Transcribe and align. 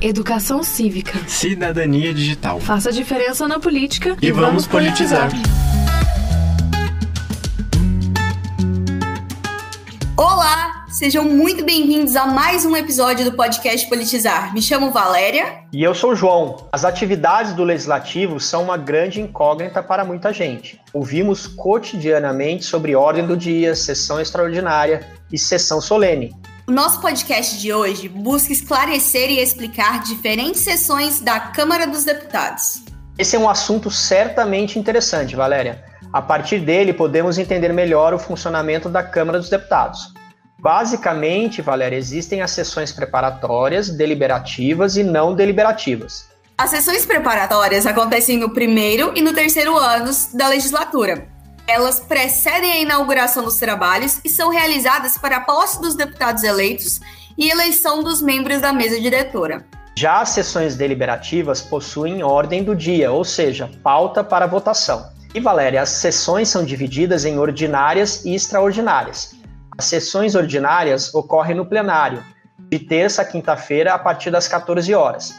Educação 0.00 0.62
cívica. 0.62 1.18
Cidadania 1.26 2.14
digital. 2.14 2.60
Faça 2.60 2.92
diferença 2.92 3.48
na 3.48 3.58
política 3.58 4.16
e, 4.22 4.30
vamos 4.30 4.64
politizar. 4.64 5.28
Olá, 10.16 10.86
sejam 10.88 11.24
muito 11.24 11.64
bem-vindos 11.64 12.14
a 12.14 12.26
mais 12.26 12.64
um 12.64 12.76
episódio 12.76 13.24
do 13.24 13.32
podcast 13.32 13.88
Politizar. 13.88 14.54
Me 14.54 14.62
chamo 14.62 14.92
Valéria. 14.92 15.64
E 15.72 15.82
eu 15.82 15.92
sou 15.96 16.14
João. 16.14 16.68
As 16.70 16.84
atividades 16.84 17.52
do 17.52 17.64
Legislativo 17.64 18.38
são 18.38 18.62
uma 18.62 18.76
grande 18.76 19.20
incógnita 19.20 19.82
para 19.82 20.04
muita 20.04 20.32
gente. 20.32 20.80
Ouvimos 20.92 21.48
cotidianamente 21.48 22.64
sobre 22.64 22.94
ordem 22.94 23.26
do 23.26 23.36
dia, 23.36 23.74
sessão 23.74 24.20
extraordinária 24.20 25.04
e 25.32 25.36
sessão 25.36 25.80
solene. 25.80 26.36
O 26.68 26.70
nosso 26.70 27.00
podcast 27.00 27.58
de 27.58 27.72
hoje 27.72 28.10
busca 28.10 28.52
esclarecer 28.52 29.30
e 29.30 29.40
explicar 29.40 30.02
diferentes 30.02 30.60
sessões 30.60 31.18
da 31.18 31.40
Câmara 31.40 31.86
dos 31.86 32.04
Deputados. 32.04 32.82
Esse 33.16 33.36
é 33.36 33.38
um 33.38 33.48
assunto 33.48 33.90
certamente 33.90 34.78
interessante, 34.78 35.34
Valéria. 35.34 35.82
A 36.12 36.20
partir 36.20 36.58
dele, 36.58 36.92
podemos 36.92 37.38
entender 37.38 37.72
melhor 37.72 38.12
o 38.12 38.18
funcionamento 38.18 38.90
da 38.90 39.02
Câmara 39.02 39.38
dos 39.38 39.48
Deputados. 39.48 40.12
Basicamente, 40.58 41.62
Valéria, 41.62 41.96
existem 41.96 42.42
as 42.42 42.50
sessões 42.50 42.92
preparatórias, 42.92 43.88
deliberativas 43.88 44.98
e 44.98 45.02
não 45.02 45.34
deliberativas. 45.34 46.28
As 46.58 46.68
sessões 46.68 47.06
preparatórias 47.06 47.86
acontecem 47.86 48.36
no 48.36 48.50
primeiro 48.50 49.14
e 49.16 49.22
no 49.22 49.32
terceiro 49.32 49.74
anos 49.78 50.34
da 50.34 50.48
legislatura. 50.48 51.37
Elas 51.68 52.00
precedem 52.00 52.72
a 52.72 52.78
inauguração 52.78 53.44
dos 53.44 53.56
trabalhos 53.56 54.22
e 54.24 54.30
são 54.30 54.48
realizadas 54.48 55.18
para 55.18 55.36
a 55.36 55.40
posse 55.40 55.78
dos 55.82 55.94
deputados 55.94 56.42
eleitos 56.42 56.98
e 57.36 57.50
eleição 57.50 58.02
dos 58.02 58.22
membros 58.22 58.62
da 58.62 58.72
mesa 58.72 58.98
diretora. 58.98 59.66
Já 59.94 60.22
as 60.22 60.30
sessões 60.30 60.76
deliberativas 60.76 61.60
possuem 61.60 62.22
ordem 62.22 62.64
do 62.64 62.74
dia, 62.74 63.12
ou 63.12 63.22
seja, 63.22 63.70
pauta 63.82 64.24
para 64.24 64.46
votação. 64.46 65.10
E 65.34 65.40
Valéria, 65.40 65.82
as 65.82 65.90
sessões 65.90 66.48
são 66.48 66.64
divididas 66.64 67.26
em 67.26 67.38
ordinárias 67.38 68.24
e 68.24 68.34
extraordinárias. 68.34 69.34
As 69.76 69.84
sessões 69.84 70.34
ordinárias 70.34 71.14
ocorrem 71.14 71.54
no 71.54 71.66
plenário, 71.66 72.24
de 72.58 72.78
terça 72.78 73.20
a 73.20 73.26
quinta-feira 73.26 73.92
a 73.92 73.98
partir 73.98 74.30
das 74.30 74.48
14 74.48 74.94
horas. 74.94 75.34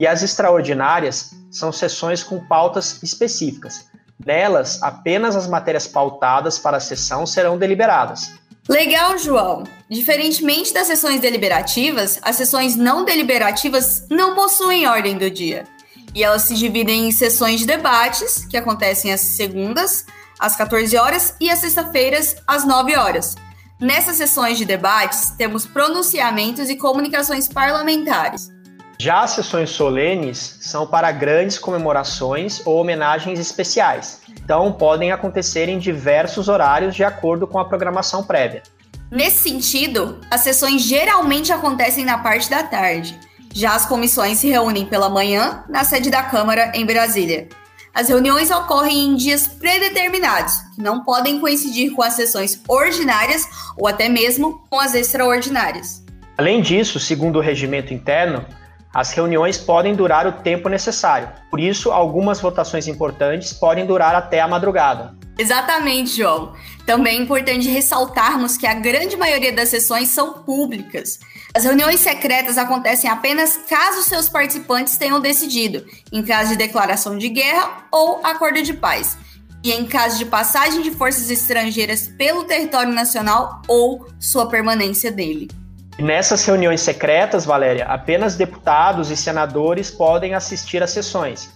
E 0.00 0.06
as 0.06 0.22
extraordinárias 0.22 1.34
são 1.50 1.70
sessões 1.70 2.22
com 2.22 2.40
pautas 2.40 3.02
específicas. 3.02 3.92
Nelas, 4.24 4.82
apenas 4.82 5.36
as 5.36 5.46
matérias 5.46 5.86
pautadas 5.86 6.58
para 6.58 6.76
a 6.76 6.80
sessão 6.80 7.26
serão 7.26 7.58
deliberadas. 7.58 8.32
Legal, 8.68 9.18
João. 9.18 9.64
Diferentemente 9.90 10.72
das 10.72 10.86
sessões 10.86 11.20
deliberativas, 11.20 12.18
as 12.22 12.36
sessões 12.36 12.76
não 12.76 13.04
deliberativas 13.04 14.06
não 14.08 14.34
possuem 14.34 14.86
ordem 14.86 15.18
do 15.18 15.30
dia. 15.30 15.64
E 16.14 16.24
elas 16.24 16.42
se 16.42 16.54
dividem 16.54 17.08
em 17.08 17.12
sessões 17.12 17.60
de 17.60 17.66
debates, 17.66 18.46
que 18.46 18.56
acontecem 18.56 19.12
às 19.12 19.20
segundas, 19.20 20.06
às 20.38 20.56
14 20.56 20.96
horas, 20.96 21.34
e 21.40 21.50
às 21.50 21.58
sextas-feiras, 21.58 22.36
às 22.46 22.64
9 22.64 22.96
horas. 22.96 23.34
Nessas 23.80 24.16
sessões 24.16 24.56
de 24.56 24.64
debates, 24.64 25.30
temos 25.36 25.66
pronunciamentos 25.66 26.70
e 26.70 26.76
comunicações 26.76 27.48
parlamentares. 27.48 28.53
Já 28.98 29.22
as 29.22 29.30
sessões 29.30 29.70
solenes 29.70 30.58
são 30.60 30.86
para 30.86 31.10
grandes 31.10 31.58
comemorações 31.58 32.64
ou 32.64 32.80
homenagens 32.80 33.38
especiais, 33.38 34.20
então 34.30 34.72
podem 34.72 35.10
acontecer 35.10 35.68
em 35.68 35.78
diversos 35.78 36.48
horários 36.48 36.94
de 36.94 37.02
acordo 37.02 37.46
com 37.46 37.58
a 37.58 37.64
programação 37.64 38.22
prévia. 38.22 38.62
Nesse 39.10 39.48
sentido, 39.48 40.20
as 40.30 40.40
sessões 40.40 40.82
geralmente 40.82 41.52
acontecem 41.52 42.04
na 42.04 42.18
parte 42.18 42.48
da 42.48 42.62
tarde. 42.62 43.18
Já 43.52 43.74
as 43.74 43.86
comissões 43.86 44.38
se 44.38 44.48
reúnem 44.48 44.86
pela 44.86 45.08
manhã 45.08 45.64
na 45.68 45.84
sede 45.84 46.10
da 46.10 46.22
Câmara 46.22 46.72
em 46.74 46.84
Brasília. 46.84 47.48
As 47.94 48.08
reuniões 48.08 48.50
ocorrem 48.50 49.06
em 49.06 49.14
dias 49.14 49.46
predeterminados, 49.46 50.54
que 50.74 50.82
não 50.82 51.04
podem 51.04 51.38
coincidir 51.38 51.92
com 51.92 52.02
as 52.02 52.14
sessões 52.14 52.60
ordinárias 52.66 53.46
ou 53.76 53.86
até 53.86 54.08
mesmo 54.08 54.64
com 54.68 54.80
as 54.80 54.96
extraordinárias. 54.96 56.02
Além 56.36 56.60
disso, 56.60 56.98
segundo 56.98 57.36
o 57.36 57.40
regimento 57.40 57.94
interno, 57.94 58.44
as 58.94 59.10
reuniões 59.10 59.58
podem 59.58 59.94
durar 59.94 60.26
o 60.26 60.32
tempo 60.32 60.68
necessário. 60.68 61.28
Por 61.50 61.58
isso, 61.58 61.90
algumas 61.90 62.40
votações 62.40 62.86
importantes 62.86 63.52
podem 63.52 63.84
durar 63.84 64.14
até 64.14 64.40
a 64.40 64.46
madrugada. 64.46 65.16
Exatamente, 65.36 66.16
João. 66.16 66.54
Também 66.86 67.18
é 67.18 67.22
importante 67.22 67.68
ressaltarmos 67.68 68.56
que 68.56 68.66
a 68.66 68.74
grande 68.74 69.16
maioria 69.16 69.52
das 69.52 69.70
sessões 69.70 70.08
são 70.08 70.34
públicas. 70.44 71.18
As 71.52 71.64
reuniões 71.64 72.00
secretas 72.00 72.56
acontecem 72.56 73.10
apenas 73.10 73.56
caso 73.68 74.02
seus 74.02 74.28
participantes 74.28 74.96
tenham 74.96 75.20
decidido, 75.20 75.84
em 76.12 76.22
caso 76.22 76.50
de 76.50 76.56
declaração 76.56 77.18
de 77.18 77.28
guerra 77.28 77.86
ou 77.90 78.20
acordo 78.22 78.62
de 78.62 78.74
paz, 78.74 79.16
e 79.64 79.72
em 79.72 79.86
caso 79.86 80.18
de 80.18 80.26
passagem 80.26 80.82
de 80.82 80.92
forças 80.92 81.30
estrangeiras 81.30 82.06
pelo 82.16 82.44
território 82.44 82.92
nacional 82.92 83.62
ou 83.66 84.06
sua 84.20 84.48
permanência 84.48 85.10
dele. 85.10 85.48
Nessas 85.98 86.44
reuniões 86.44 86.80
secretas, 86.80 87.44
Valéria, 87.44 87.86
apenas 87.86 88.34
deputados 88.34 89.10
e 89.10 89.16
senadores 89.16 89.92
podem 89.92 90.34
assistir 90.34 90.82
às 90.82 90.90
sessões. 90.90 91.52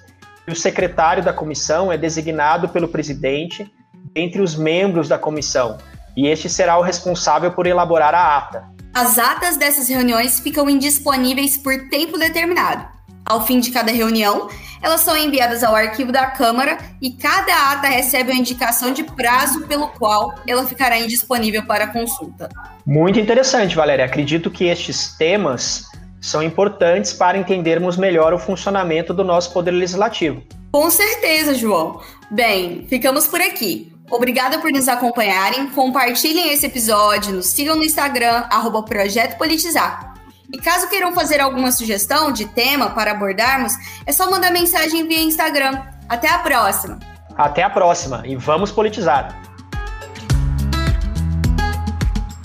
E 0.47 0.53
o 0.53 0.56
secretário 0.56 1.25
da 1.25 1.32
comissão 1.32 1.91
é 1.91 1.99
designado 1.99 2.69
pelo 2.69 2.87
presidente 2.87 3.71
entre 4.15 4.41
os 4.41 4.54
membros 4.54 5.09
da 5.09 5.19
comissão, 5.19 5.78
e 6.16 6.28
este 6.28 6.48
será 6.48 6.78
o 6.78 6.82
responsável 6.82 7.53
por 7.53 7.66
elaborar 7.66 8.15
a 8.15 8.38
ata. 8.38 8.65
As 8.94 9.19
atas 9.19 9.56
dessas 9.56 9.88
reuniões 9.88 10.41
ficam 10.41 10.71
indisponíveis 10.71 11.56
por 11.56 11.88
tempo 11.88 12.16
determinado. 12.16 12.87
Ao 13.25 13.44
fim 13.47 13.60
de 13.60 13.71
cada 13.71 13.93
reunião, 13.93 14.48
elas 14.83 15.00
são 15.00 15.16
enviadas 15.16 15.62
ao 15.62 15.75
arquivo 15.75 16.12
da 16.12 16.27
Câmara 16.27 16.78
e 17.00 17.11
cada 17.11 17.72
ata 17.72 17.89
recebe 17.89 18.31
uma 18.31 18.41
indicação 18.41 18.93
de 18.93 19.05
prazo 19.05 19.66
pelo 19.66 19.89
qual 19.89 20.34
ela 20.47 20.66
ficará 20.66 20.99
indisponível 20.99 21.65
para 21.65 21.87
consulta. 21.89 22.49
Muito 22.87 23.19
interessante, 23.19 23.77
Valéria. 23.77 24.05
Acredito 24.05 24.50
que 24.50 24.65
estes 24.65 25.16
temas 25.16 25.84
são 26.21 26.43
importantes 26.43 27.12
para 27.12 27.39
entendermos 27.39 27.97
melhor 27.97 28.33
o 28.33 28.39
funcionamento 28.39 29.15
do 29.15 29.25
nosso 29.25 29.53
Poder 29.53 29.71
Legislativo. 29.71 30.43
Com 30.72 30.91
certeza, 30.91 31.55
João. 31.55 32.00
Bem, 32.31 32.87
ficamos 32.89 33.27
por 33.27 33.41
aqui. 33.41 33.93
Obrigada 34.10 34.59
por 34.59 34.71
nos 34.72 34.89
acompanharem. 34.89 35.69
Compartilhem 35.69 36.53
esse 36.53 36.66
episódio, 36.66 37.34
nos 37.34 37.47
sigam 37.47 37.77
no 37.77 37.84
Instagram, 37.84 38.45
arroba 38.50 38.83
Projeto 38.83 39.37
Politizar. 39.37 40.17
E 40.50 40.56
caso 40.56 40.88
queiram 40.88 41.12
fazer 41.12 41.41
alguma 41.41 41.70
sugestão 41.70 42.32
de 42.32 42.47
tema 42.47 42.91
para 42.91 43.10
abordarmos, 43.10 43.75
é 44.06 44.12
só 44.12 44.31
mandar 44.31 44.50
mensagem 44.50 45.06
via 45.06 45.20
Instagram. 45.20 45.82
Até 46.09 46.28
a 46.31 46.38
próxima! 46.38 46.98
Até 47.36 47.62
a 47.62 47.70
próxima 47.70 48.22
e 48.26 48.34
vamos 48.34 48.70
politizar! 48.70 49.38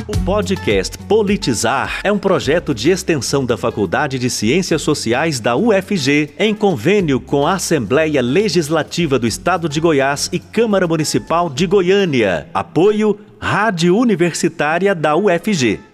O 0.05 0.17
podcast 0.25 0.97
Politizar 0.97 2.01
é 2.03 2.11
um 2.11 2.19
projeto 2.19 2.75
de 2.75 2.91
extensão 2.91 3.45
da 3.45 3.55
Faculdade 3.55 4.19
de 4.19 4.29
Ciências 4.29 4.81
Sociais 4.81 5.39
da 5.39 5.55
UFG, 5.55 6.33
em 6.37 6.53
convênio 6.53 7.21
com 7.21 7.47
a 7.47 7.53
Assembleia 7.53 8.21
Legislativa 8.21 9.17
do 9.17 9.25
Estado 9.25 9.69
de 9.69 9.79
Goiás 9.79 10.29
e 10.33 10.39
Câmara 10.39 10.85
Municipal 10.89 11.49
de 11.49 11.65
Goiânia. 11.65 12.49
Apoio 12.53 13.17
Rádio 13.39 13.97
Universitária 13.97 14.93
da 14.93 15.15
UFG. 15.15 15.92